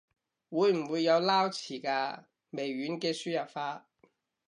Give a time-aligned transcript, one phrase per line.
[0.49, 2.23] 會唔會有撈詞㗎？
[2.49, 3.85] 微軟嘅輸入法